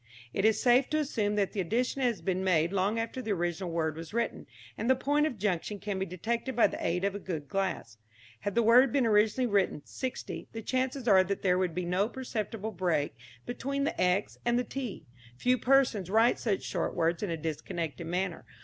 It 0.33 0.45
is 0.45 0.59
safe 0.59 0.89
to 0.89 0.97
assume 0.97 1.35
that 1.35 1.51
the 1.53 1.61
addition 1.61 2.01
has 2.01 2.23
been 2.23 2.43
made 2.43 2.73
long 2.73 2.97
after 2.97 3.21
the 3.21 3.33
original 3.33 3.69
word 3.69 3.95
was 3.95 4.15
written, 4.15 4.47
and 4.75 4.89
the 4.89 4.95
point 4.95 5.27
of 5.27 5.37
junction 5.37 5.77
can 5.77 5.99
be 5.99 6.07
detected 6.07 6.55
by 6.55 6.65
the 6.65 6.83
aid 6.83 7.03
of 7.03 7.13
a 7.13 7.19
good 7.19 7.47
glass. 7.47 7.99
Had 8.39 8.55
the 8.55 8.63
word 8.63 8.91
been 8.91 9.05
originally 9.05 9.45
written 9.45 9.83
sixty, 9.85 10.47
the 10.53 10.63
chances 10.63 11.07
are 11.07 11.23
that 11.25 11.43
there 11.43 11.59
would 11.59 11.75
be 11.75 11.85
no 11.85 12.09
perceptible 12.09 12.71
break 12.71 13.13
between 13.45 13.83
the 13.83 14.01
x 14.01 14.39
and 14.43 14.57
the 14.57 14.63
t. 14.63 15.05
Few 15.37 15.55
persons 15.59 16.09
write 16.09 16.39
such 16.39 16.63
short 16.63 16.95
words 16.95 17.21
in 17.21 17.29
a 17.29 17.37
disconnected 17.37 18.07
manner. 18.07 18.43